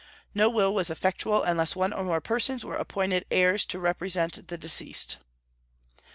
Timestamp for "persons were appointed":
2.21-3.23